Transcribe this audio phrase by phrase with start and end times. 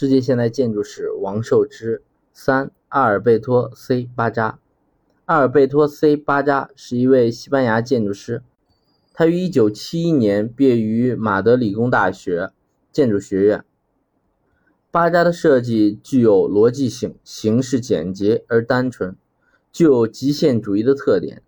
[0.00, 2.02] 世界现代建筑史王寿之
[2.32, 4.58] 三阿尔贝托 ·C· 巴扎。
[5.26, 8.42] 阿尔贝托 ·C· 巴扎是一位西班牙建筑师，
[9.12, 12.50] 他于1971年毕业于马德理工大学
[12.90, 13.62] 建筑学院。
[14.90, 19.14] 巴扎的设计具有逻辑性，形式简洁而单纯，
[19.70, 21.42] 具有极限主义的特点。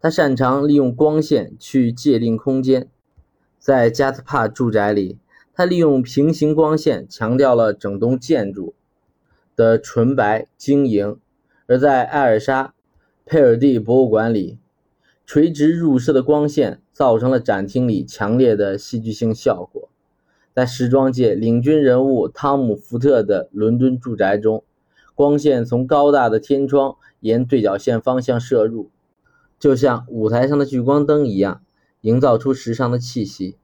[0.00, 2.88] 他擅长利用光线去界定空间，
[3.60, 5.18] 在加特帕住宅里。
[5.54, 8.74] 他利用平行光线强调了整栋建筑
[9.54, 11.18] 的纯白晶莹，
[11.66, 12.74] 而在艾尔莎
[13.26, 14.58] 佩尔蒂博物馆里，
[15.26, 19.88] 垂直入射的光线造成了展厅里强烈的戏剧性效果。
[20.54, 24.64] 在时装界领军人物汤姆·福特的伦敦住宅中，
[25.14, 28.90] 光线从高大的天窗沿对角线方向射入，
[29.58, 31.62] 就像舞台上的聚光灯一样，
[32.00, 33.56] 营造出时尚的气息。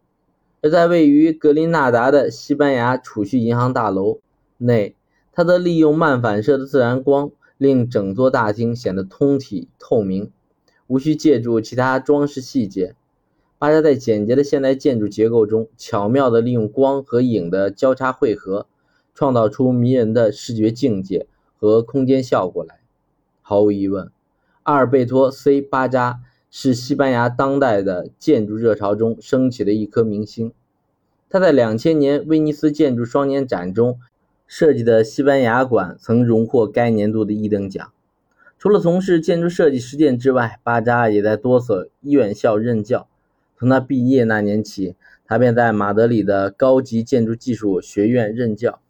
[0.60, 4.18] 而在位于格林纳达的西班牙储蓄银行大楼
[4.56, 4.96] 内，
[5.32, 10.32] 他则利用漫反射的自然光，令整座大厅显得通体透明，
[10.88, 12.96] 无需借助其他装饰细节。
[13.56, 18.66] 巴扎在简洁的现代建筑结构中，巧妙地利用光和影的交叉汇合，
[19.14, 22.80] 创造出迷人的视觉境界和空间效果来。
[23.42, 24.10] 毫无疑问，
[24.64, 26.20] 阿尔贝托 ·C· 巴扎。
[26.50, 30.52] 是西班牙当代的建筑热潮中升起的一颗明星。
[31.28, 33.98] 他在两千年威尼斯建筑双年展中
[34.46, 37.92] 设计的西班牙馆曾荣获该年度的一等奖。
[38.58, 43.06] 除了从事建筑设计实践之外，巴扎也在多所院校任教。
[43.56, 48.80] 从他毕业那年起，他便在马德里的高级建筑技术学院任教。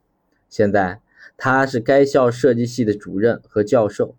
[0.48, 1.00] 现在，
[1.36, 4.14] 他是该校设计系的主任和教授。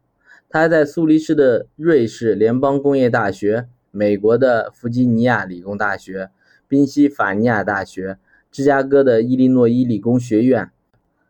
[0.51, 6.31] 他还在苏黎世的瑞士联邦工业大学、美国的弗吉尼亚理工大学、
[6.67, 8.17] 宾夕法尼亚大学、
[8.51, 10.71] 芝加哥的伊利诺伊理工学院、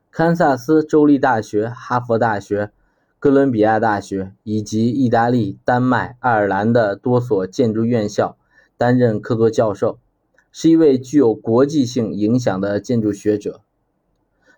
[0.09, 2.72] 堪萨斯州立大学、哈佛大学、
[3.20, 8.38] 哥伦比亚大学以及意大利、丹麦、爱尔兰的多所建筑院校
[8.78, 10.00] 担任客座教授，
[10.50, 13.59] 是一位具有国际性影响的建筑学者。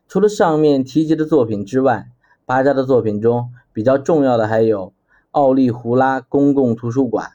[0.08, 2.10] 除了上面提及的作品之外，
[2.46, 3.50] 巴扎的作品中。
[3.74, 4.94] 比较重要的还有
[5.32, 7.32] 奥利胡拉公共图书馆、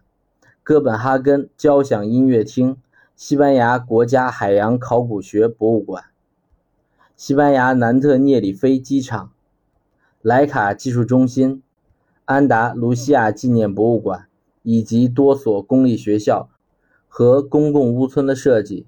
[0.62, 2.76] 哥本哈根交响音乐厅、
[3.14, 6.04] 西班牙国家海洋考古学博物馆、
[7.16, 9.32] 西班牙南特涅里菲机场、
[10.20, 11.62] 莱卡技术中心、
[12.26, 14.26] 安达卢西亚纪念博物馆
[14.62, 16.50] 以及多所公立学校
[17.08, 18.86] 和公共屋村的设计。